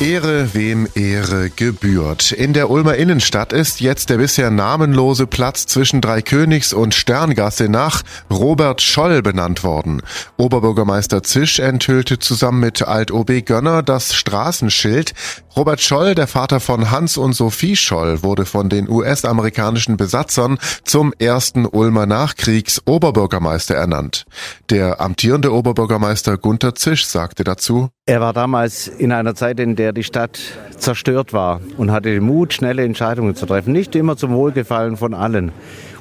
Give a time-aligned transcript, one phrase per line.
[0.00, 2.30] Ehre, wem Ehre gebührt.
[2.30, 8.02] In der Ulmer Innenstadt ist jetzt der bisher namenlose Platz zwischen Dreikönigs und Sterngasse nach
[8.30, 10.02] Robert Scholl benannt worden.
[10.36, 15.14] Oberbürgermeister Zisch enthüllte zusammen mit Alt-OB Gönner das Straßenschild.
[15.56, 21.14] Robert Scholl, der Vater von Hans und Sophie Scholl, wurde von den US-amerikanischen Besatzern zum
[21.18, 24.26] ersten Ulmer Nachkriegs Oberbürgermeister ernannt.
[24.68, 29.85] Der amtierende Oberbürgermeister Gunther Zisch sagte dazu, er war damals in einer Zeit, in der
[29.92, 30.38] die Stadt
[30.76, 33.72] zerstört war und hatte den Mut, schnelle Entscheidungen zu treffen.
[33.72, 35.52] Nicht immer zum Wohlgefallen von allen.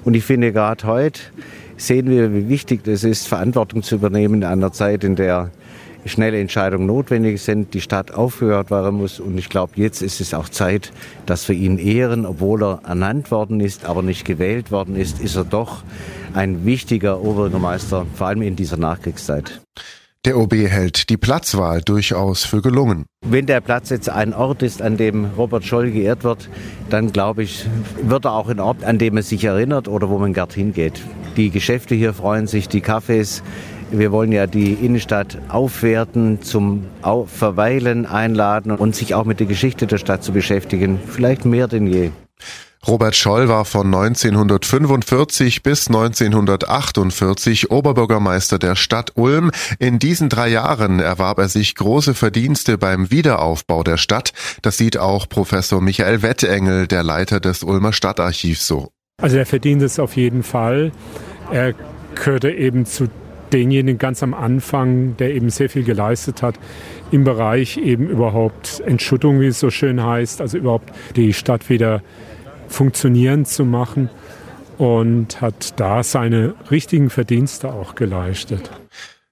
[0.03, 1.19] Und ich finde, gerade heute
[1.77, 5.51] sehen wir, wie wichtig es ist, Verantwortung zu übernehmen in einer Zeit, in der
[6.05, 9.19] schnelle Entscheidungen notwendig sind, die Stadt aufgehört werden muss.
[9.19, 10.91] Und ich glaube, jetzt ist es auch Zeit,
[11.25, 15.35] dass wir ihn ehren, obwohl er ernannt worden ist, aber nicht gewählt worden ist, ist
[15.35, 15.83] er doch
[16.33, 19.61] ein wichtiger Oberbürgermeister, vor allem in dieser Nachkriegszeit.
[20.25, 23.05] Der OB hält die Platzwahl durchaus für gelungen.
[23.23, 26.49] Wenn der Platz jetzt ein Ort ist, an dem Robert Scholl geehrt wird,
[26.89, 27.67] dann glaube ich,
[28.01, 30.99] wird er auch ein Ort, an dem er sich erinnert oder wo man gern hingeht.
[31.37, 33.43] Die Geschäfte hier freuen sich, die Cafés.
[33.91, 36.85] Wir wollen ja die Innenstadt aufwerten, zum
[37.27, 40.99] Verweilen einladen und sich auch mit der Geschichte der Stadt zu beschäftigen.
[41.05, 42.09] Vielleicht mehr denn je.
[42.87, 49.51] Robert Scholl war von 1945 bis 1948 Oberbürgermeister der Stadt Ulm.
[49.79, 54.33] In diesen drei Jahren erwarb er sich große Verdienste beim Wiederaufbau der Stadt.
[54.61, 58.89] Das sieht auch Professor Michael Wettengel, der Leiter des Ulmer Stadtarchivs, so.
[59.21, 60.91] Also er verdient es auf jeden Fall.
[61.51, 61.73] Er
[62.13, 63.09] gehörte eben zu
[63.51, 66.55] denjenigen ganz am Anfang, der eben sehr viel geleistet hat
[67.11, 72.01] im Bereich eben überhaupt Entschuttung, wie es so schön heißt, also überhaupt die Stadt wieder
[72.75, 74.09] funktionierend zu machen
[74.77, 78.69] und hat da seine richtigen Verdienste auch geleistet.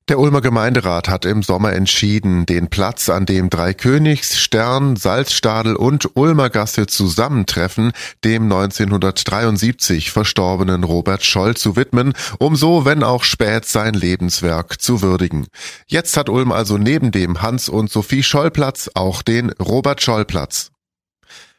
[0.10, 5.78] Der Ulmer Gemeinderat hat im Sommer entschieden, den Platz, an dem drei Königs, Stern, Salzstadel
[5.78, 7.94] und Ulmer Gasse zusammentreffen,
[8.26, 15.02] dem 1973 verstorbenen Robert Scholl zu widmen, um so, wenn auch spät, sein Lebenswerk zu
[15.02, 15.48] würdigen.
[15.88, 20.26] Jetzt hat Ulm also neben dem Hans- und Sophie Scholl Platz auch den Robert Scholl
[20.26, 20.73] Platz.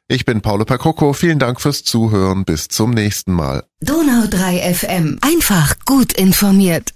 [0.07, 1.15] Ich bin Paolo Percocco.
[1.15, 2.45] Vielen Dank fürs Zuhören.
[2.45, 3.65] Bis zum nächsten Mal.
[3.81, 5.19] Donau 3 FM.
[5.23, 6.94] Einfach gut informiert.